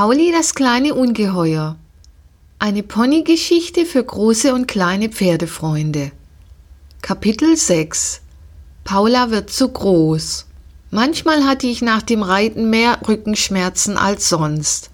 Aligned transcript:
Pauli 0.00 0.30
das 0.30 0.54
kleine 0.54 0.94
Ungeheuer. 0.94 1.74
Eine 2.60 2.84
Ponygeschichte 2.84 3.84
für 3.84 4.04
große 4.04 4.54
und 4.54 4.68
kleine 4.68 5.08
Pferdefreunde. 5.08 6.12
Kapitel 7.02 7.56
6 7.56 8.20
Paula 8.84 9.32
wird 9.32 9.50
zu 9.50 9.68
groß. 9.68 10.46
Manchmal 10.92 11.44
hatte 11.44 11.66
ich 11.66 11.82
nach 11.82 12.02
dem 12.02 12.22
Reiten 12.22 12.70
mehr 12.70 13.00
Rückenschmerzen 13.08 13.96
als 13.96 14.28
sonst. 14.28 14.90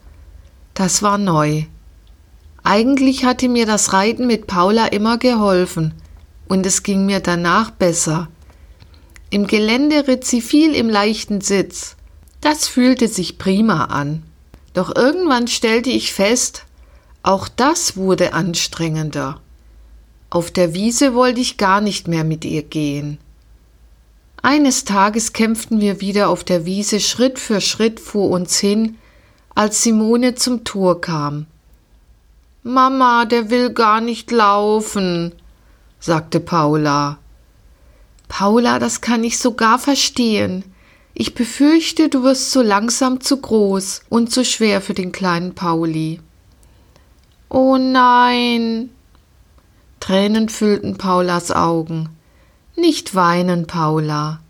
Das 0.72 1.02
war 1.02 1.18
neu. 1.18 1.64
Eigentlich 2.62 3.26
hatte 3.26 3.50
mir 3.50 3.66
das 3.66 3.92
Reiten 3.92 4.26
mit 4.26 4.46
Paula 4.46 4.86
immer 4.86 5.18
geholfen 5.18 5.92
und 6.48 6.64
es 6.64 6.82
ging 6.82 7.04
mir 7.04 7.20
danach 7.20 7.72
besser. 7.72 8.28
Im 9.28 9.46
Gelände 9.48 10.08
ritt 10.08 10.24
sie 10.24 10.40
viel 10.40 10.74
im 10.74 10.88
leichten 10.88 11.42
Sitz. 11.42 11.94
Das 12.40 12.66
fühlte 12.66 13.06
sich 13.08 13.36
prima 13.36 13.84
an. 13.84 14.22
Doch 14.74 14.94
irgendwann 14.94 15.48
stellte 15.48 15.90
ich 15.90 16.12
fest, 16.12 16.64
auch 17.22 17.48
das 17.48 17.96
wurde 17.96 18.34
anstrengender. 18.34 19.40
Auf 20.28 20.50
der 20.50 20.74
Wiese 20.74 21.14
wollte 21.14 21.40
ich 21.40 21.56
gar 21.56 21.80
nicht 21.80 22.08
mehr 22.08 22.24
mit 22.24 22.44
ihr 22.44 22.64
gehen. 22.64 23.18
Eines 24.42 24.84
Tages 24.84 25.32
kämpften 25.32 25.80
wir 25.80 26.02
wieder 26.02 26.28
auf 26.28 26.44
der 26.44 26.66
Wiese 26.66 27.00
Schritt 27.00 27.38
für 27.38 27.62
Schritt 27.62 27.98
vor 27.98 28.28
uns 28.28 28.58
hin, 28.58 28.98
als 29.54 29.82
Simone 29.82 30.34
zum 30.34 30.64
Tor 30.64 31.00
kam. 31.00 31.46
Mama, 32.64 33.24
der 33.26 33.50
will 33.50 33.70
gar 33.70 34.00
nicht 34.00 34.30
laufen, 34.32 35.32
sagte 36.00 36.40
Paula. 36.40 37.18
Paula, 38.28 38.78
das 38.78 39.00
kann 39.00 39.22
ich 39.22 39.38
sogar 39.38 39.78
verstehen. 39.78 40.64
Ich 41.14 41.34
befürchte, 41.34 42.08
du 42.08 42.24
wirst 42.24 42.50
so 42.50 42.60
langsam 42.60 43.20
zu 43.20 43.36
groß 43.36 44.02
und 44.08 44.32
zu 44.32 44.44
schwer 44.44 44.80
für 44.80 44.94
den 44.94 45.12
kleinen 45.12 45.54
Pauli. 45.54 46.20
Oh 47.48 47.76
nein. 47.78 48.90
Tränen 50.00 50.48
füllten 50.48 50.98
Paulas 50.98 51.52
Augen. 51.52 52.08
Nicht 52.74 53.14
weinen, 53.14 53.68
Paula. 53.68 54.40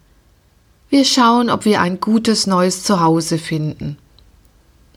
Wir 0.88 1.04
schauen, 1.04 1.50
ob 1.50 1.66
wir 1.66 1.82
ein 1.82 2.00
gutes 2.00 2.46
neues 2.46 2.82
Zuhause 2.82 3.36
finden. 3.36 3.98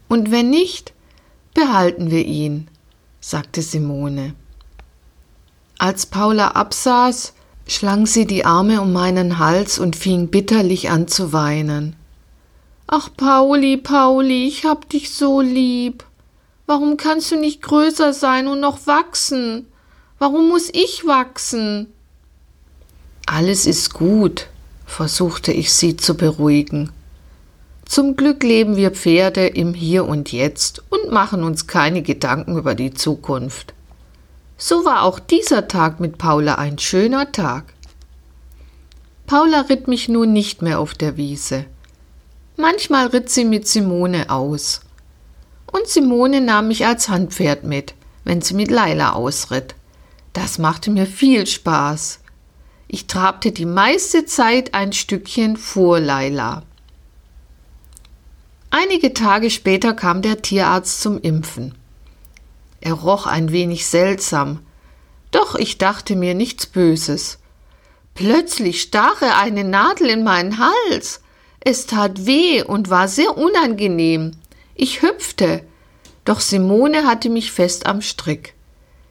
Und 0.07 0.31
wenn 0.31 0.49
nicht, 0.49 0.93
behalten 1.53 2.11
wir 2.11 2.25
ihn, 2.25 2.69
sagte 3.19 3.61
Simone. 3.61 4.35
Als 5.77 6.05
Paula 6.05 6.49
absaß, 6.51 7.33
schlang 7.67 8.05
sie 8.05 8.25
die 8.25 8.45
Arme 8.45 8.81
um 8.81 8.93
meinen 8.93 9.39
Hals 9.39 9.79
und 9.79 9.95
fing 9.95 10.27
bitterlich 10.29 10.89
an 10.89 11.07
zu 11.07 11.33
weinen. 11.33 11.95
Ach, 12.87 13.09
Pauli, 13.15 13.77
Pauli, 13.77 14.47
ich 14.47 14.65
hab 14.65 14.89
dich 14.89 15.11
so 15.11 15.41
lieb. 15.41 16.05
Warum 16.65 16.97
kannst 16.97 17.31
du 17.31 17.35
nicht 17.37 17.61
größer 17.61 18.13
sein 18.13 18.47
und 18.47 18.59
noch 18.59 18.87
wachsen? 18.87 19.67
Warum 20.19 20.49
muss 20.49 20.69
ich 20.73 21.05
wachsen? 21.05 21.87
Alles 23.25 23.65
ist 23.65 23.93
gut, 23.93 24.47
versuchte 24.85 25.51
ich 25.51 25.73
sie 25.73 25.97
zu 25.97 26.15
beruhigen. 26.15 26.91
Zum 27.85 28.15
Glück 28.15 28.43
leben 28.43 28.75
wir 28.75 28.91
Pferde 28.91 29.47
im 29.47 29.73
Hier 29.73 30.05
und 30.05 30.31
Jetzt 30.31 30.83
und 30.89 31.11
machen 31.11 31.43
uns 31.43 31.67
keine 31.67 32.01
Gedanken 32.01 32.57
über 32.57 32.75
die 32.75 32.93
Zukunft. 32.93 33.73
So 34.57 34.85
war 34.85 35.03
auch 35.03 35.19
dieser 35.19 35.67
Tag 35.67 35.99
mit 35.99 36.17
Paula 36.17 36.55
ein 36.55 36.79
schöner 36.79 37.31
Tag. 37.31 37.73
Paula 39.27 39.61
ritt 39.61 39.87
mich 39.87 40.09
nun 40.09 40.33
nicht 40.33 40.61
mehr 40.61 40.79
auf 40.79 40.95
der 40.95 41.15
Wiese. 41.15 41.65
Manchmal 42.55 43.07
ritt 43.07 43.29
sie 43.29 43.45
mit 43.45 43.67
Simone 43.67 44.31
aus. 44.31 44.81
Und 45.71 45.87
Simone 45.87 46.41
nahm 46.41 46.69
mich 46.69 46.85
als 46.87 47.07
Handpferd 47.07 47.63
mit, 47.63 47.93
wenn 48.23 48.41
sie 48.41 48.55
mit 48.55 48.71
Leila 48.71 49.13
ausritt. 49.13 49.75
Das 50.33 50.57
machte 50.57 50.89
mir 50.89 51.05
viel 51.05 51.45
Spaß. 51.45 52.19
Ich 52.87 53.05
trabte 53.05 53.51
die 53.51 53.65
meiste 53.65 54.25
Zeit 54.25 54.73
ein 54.73 54.93
Stückchen 54.93 55.57
vor 55.57 55.99
Leila. 55.99 56.63
Einige 58.69 59.13
Tage 59.13 59.49
später 59.49 59.93
kam 59.93 60.21
der 60.21 60.41
Tierarzt 60.41 61.01
zum 61.01 61.19
Impfen. 61.19 61.75
Er 62.81 62.93
roch 62.93 63.25
ein 63.25 63.51
wenig 63.51 63.87
seltsam, 63.87 64.59
doch 65.31 65.55
ich 65.55 65.77
dachte 65.77 66.15
mir 66.15 66.33
nichts 66.33 66.65
Böses. 66.65 67.39
Plötzlich 68.13 68.81
stach 68.81 69.21
er 69.21 69.37
eine 69.37 69.63
Nadel 69.63 70.09
in 70.09 70.23
meinen 70.23 70.57
Hals. 70.57 71.21
Es 71.59 71.85
tat 71.85 72.25
weh 72.25 72.63
und 72.63 72.89
war 72.89 73.07
sehr 73.07 73.37
unangenehm. 73.37 74.31
Ich 74.73 75.01
hüpfte, 75.01 75.63
doch 76.25 76.39
Simone 76.39 77.05
hatte 77.05 77.29
mich 77.29 77.51
fest 77.51 77.85
am 77.85 78.01
Strick. 78.01 78.53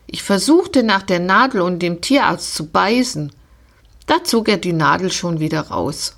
Ich 0.06 0.22
versuchte 0.22 0.82
nach 0.82 1.02
der 1.02 1.20
Nadel 1.20 1.60
und 1.60 1.80
dem 1.80 2.00
Tierarzt 2.00 2.54
zu 2.54 2.66
beißen. 2.66 3.32
Da 4.06 4.22
zog 4.22 4.48
er 4.48 4.56
die 4.56 4.72
Nadel 4.72 5.10
schon 5.10 5.40
wieder 5.40 5.62
raus. 5.68 6.16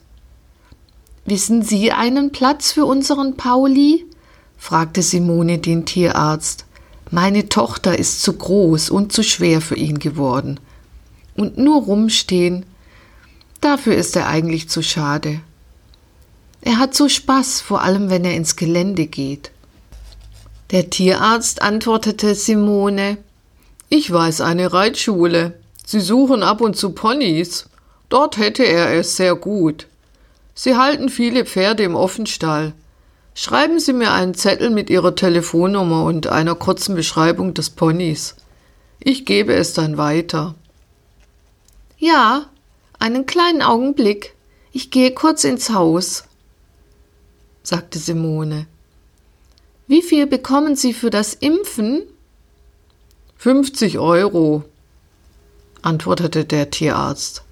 Wissen 1.25 1.63
Sie 1.63 1.93
einen 1.93 2.33
Platz 2.33 2.73
für 2.73 2.85
unseren 2.85 3.37
Pauli? 3.37 4.07
fragte 4.57 5.03
Simone 5.03 5.59
den 5.59 5.87
Tierarzt. 5.87 6.65
Meine 7.11 7.49
Tochter 7.49 7.99
ist 7.99 8.23
zu 8.23 8.35
groß 8.35 8.91
und 8.91 9.13
zu 9.13 9.23
schwer 9.23 9.61
für 9.61 9.77
ihn 9.77 9.99
geworden. 9.99 10.61
Und 11.37 11.57
nur 11.57 11.83
rumstehen, 11.83 12.67
dafür 13.61 13.95
ist 13.95 14.15
er 14.17 14.29
eigentlich 14.29 14.69
zu 14.69 14.83
schade. 14.83 15.41
Er 16.61 16.79
hat 16.79 16.95
so 16.95 17.09
Spaß, 17.09 17.61
vor 17.61 17.83
allem 17.83 18.11
wenn 18.11 18.25
er 18.25 18.35
ins 18.35 18.57
Gelände 18.57 19.07
geht. 19.07 19.51
Der 20.71 20.91
Tierarzt 20.91 21.63
antwortete 21.63 22.35
Simone 22.35 23.17
Ich 23.89 24.13
weiß 24.13 24.43
eine 24.43 24.73
Reitschule. 24.73 25.55
Sie 25.87 26.01
suchen 26.01 26.43
ab 26.43 26.61
und 26.61 26.77
zu 26.77 26.91
Ponys. 26.91 27.71
Dort 28.11 28.37
hätte 28.37 28.65
er 28.65 28.93
es 28.93 29.17
sehr 29.17 29.35
gut. 29.35 29.87
Sie 30.55 30.77
halten 30.77 31.09
viele 31.09 31.47
Pferde 31.47 31.85
im 31.85 31.95
Offenstall. 31.95 32.75
Schreiben 33.41 33.79
Sie 33.79 33.93
mir 33.93 34.11
einen 34.11 34.35
Zettel 34.35 34.69
mit 34.69 34.91
Ihrer 34.91 35.15
Telefonnummer 35.15 36.03
und 36.03 36.27
einer 36.27 36.57
kurzen 36.57 36.97
Beschreibung 36.97 37.55
des 37.55 37.71
Ponys. 37.71 38.35
Ich 38.99 39.27
gebe 39.27 39.55
es 39.55 39.75
dann 39.75 39.97
weiter. 39.97 40.57
Ja, 41.99 42.51
einen 42.99 43.27
kleinen 43.27 43.63
Augenblick. 43.63 44.35
Ich 44.73 44.91
gehe 44.91 45.13
kurz 45.13 45.45
ins 45.45 45.71
Haus, 45.71 46.25
sagte 47.63 48.01
Simone. 48.01 48.67
Wie 49.87 50.03
viel 50.03 50.27
bekommen 50.27 50.75
Sie 50.75 50.93
für 50.93 51.11
das 51.11 51.35
Impfen? 51.35 52.03
50 53.37 54.01
Euro, 54.01 54.65
antwortete 55.81 56.45
der 56.45 56.71
Tierarzt. 56.71 57.45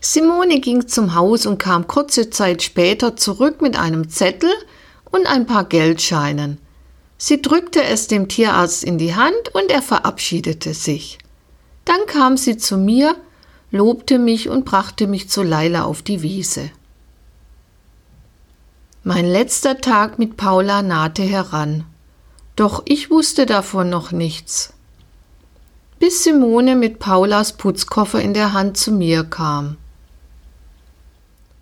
Simone 0.00 0.58
ging 0.58 0.88
zum 0.88 1.14
Haus 1.14 1.46
und 1.46 1.58
kam 1.58 1.86
kurze 1.86 2.28
Zeit 2.30 2.64
später 2.64 3.14
zurück 3.14 3.62
mit 3.62 3.78
einem 3.78 4.08
Zettel 4.10 4.50
und 5.16 5.26
ein 5.26 5.46
paar 5.46 5.64
Geldscheinen. 5.64 6.58
Sie 7.18 7.40
drückte 7.40 7.82
es 7.82 8.06
dem 8.06 8.28
Tierarzt 8.28 8.84
in 8.84 8.98
die 8.98 9.14
Hand 9.14 9.54
und 9.54 9.70
er 9.70 9.82
verabschiedete 9.82 10.74
sich. 10.74 11.18
Dann 11.86 12.04
kam 12.06 12.36
sie 12.36 12.58
zu 12.58 12.76
mir, 12.76 13.16
lobte 13.70 14.18
mich 14.18 14.48
und 14.48 14.64
brachte 14.64 15.06
mich 15.06 15.30
zu 15.30 15.42
Leila 15.42 15.84
auf 15.84 16.02
die 16.02 16.22
Wiese. 16.22 16.70
Mein 19.02 19.24
letzter 19.24 19.80
Tag 19.80 20.18
mit 20.18 20.36
Paula 20.36 20.82
nahte 20.82 21.22
heran, 21.22 21.84
doch 22.56 22.82
ich 22.86 23.10
wusste 23.10 23.46
davon 23.46 23.88
noch 23.88 24.12
nichts. 24.12 24.72
Bis 25.98 26.24
Simone 26.24 26.76
mit 26.76 26.98
Paulas 26.98 27.54
Putzkoffer 27.54 28.20
in 28.20 28.34
der 28.34 28.52
Hand 28.52 28.76
zu 28.76 28.92
mir 28.92 29.24
kam. 29.24 29.78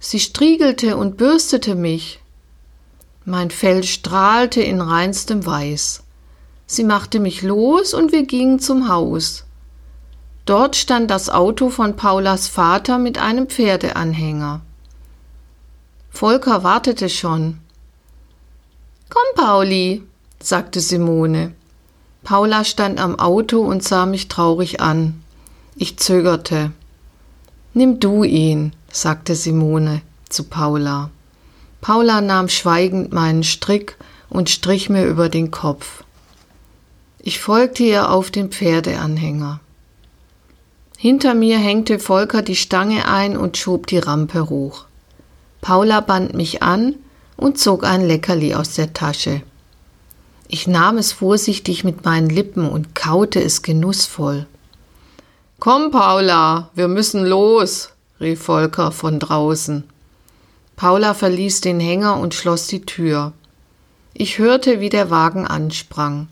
Sie 0.00 0.18
striegelte 0.18 0.96
und 0.96 1.16
bürstete 1.16 1.74
mich, 1.74 2.20
mein 3.24 3.50
Fell 3.50 3.84
strahlte 3.84 4.62
in 4.62 4.80
reinstem 4.80 5.46
Weiß. 5.46 6.02
Sie 6.66 6.84
machte 6.84 7.20
mich 7.20 7.42
los 7.42 7.94
und 7.94 8.12
wir 8.12 8.24
gingen 8.24 8.58
zum 8.58 8.88
Haus. 8.88 9.44
Dort 10.46 10.76
stand 10.76 11.10
das 11.10 11.30
Auto 11.30 11.70
von 11.70 11.96
Paulas 11.96 12.48
Vater 12.48 12.98
mit 12.98 13.18
einem 13.18 13.46
Pferdeanhänger. 13.46 14.60
Volker 16.10 16.62
wartete 16.62 17.08
schon. 17.08 17.60
Komm, 19.08 19.44
Pauli, 19.44 20.02
sagte 20.40 20.80
Simone. 20.80 21.54
Paula 22.22 22.64
stand 22.64 23.00
am 23.00 23.18
Auto 23.18 23.60
und 23.60 23.82
sah 23.82 24.06
mich 24.06 24.28
traurig 24.28 24.80
an. 24.80 25.22
Ich 25.76 25.98
zögerte. 25.98 26.72
Nimm 27.72 28.00
du 28.00 28.22
ihn, 28.22 28.74
sagte 28.92 29.34
Simone 29.34 30.02
zu 30.28 30.44
Paula. 30.44 31.10
Paula 31.84 32.22
nahm 32.22 32.48
schweigend 32.48 33.12
meinen 33.12 33.44
Strick 33.44 33.98
und 34.30 34.48
strich 34.48 34.88
mir 34.88 35.04
über 35.04 35.28
den 35.28 35.50
Kopf. 35.50 36.02
Ich 37.18 37.40
folgte 37.40 37.82
ihr 37.82 38.10
auf 38.10 38.30
den 38.30 38.50
Pferdeanhänger. 38.50 39.60
Hinter 40.96 41.34
mir 41.34 41.58
hängte 41.58 41.98
Volker 41.98 42.40
die 42.40 42.56
Stange 42.56 43.06
ein 43.06 43.36
und 43.36 43.58
schob 43.58 43.86
die 43.86 43.98
Rampe 43.98 44.48
hoch. 44.48 44.86
Paula 45.60 46.00
band 46.00 46.32
mich 46.32 46.62
an 46.62 46.94
und 47.36 47.58
zog 47.58 47.84
ein 47.84 48.00
Leckerli 48.00 48.54
aus 48.54 48.72
der 48.72 48.94
Tasche. 48.94 49.42
Ich 50.48 50.66
nahm 50.66 50.96
es 50.96 51.12
vorsichtig 51.12 51.84
mit 51.84 52.06
meinen 52.06 52.30
Lippen 52.30 52.66
und 52.66 52.94
kaute 52.94 53.42
es 53.42 53.60
genussvoll. 53.60 54.46
Komm, 55.60 55.90
Paula, 55.90 56.70
wir 56.74 56.88
müssen 56.88 57.26
los, 57.26 57.90
rief 58.20 58.40
Volker 58.40 58.90
von 58.90 59.18
draußen. 59.20 59.84
Paula 60.76 61.14
verließ 61.14 61.60
den 61.60 61.80
Hänger 61.80 62.18
und 62.18 62.34
schloss 62.34 62.66
die 62.66 62.82
Tür. 62.82 63.32
Ich 64.12 64.38
hörte, 64.38 64.80
wie 64.80 64.88
der 64.88 65.10
Wagen 65.10 65.46
ansprang. 65.46 66.28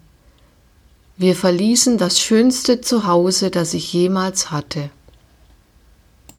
Wir 1.16 1.36
verließen 1.36 1.98
das 1.98 2.20
schönste 2.20 2.80
Zuhause, 2.80 3.50
das 3.50 3.74
ich 3.74 3.92
jemals 3.92 4.50
hatte. 4.50 4.90